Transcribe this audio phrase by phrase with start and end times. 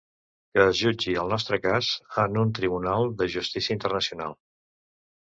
[0.53, 1.91] Que es jutgi el nostre cas
[2.25, 4.39] en un tribunal de justícia internacional.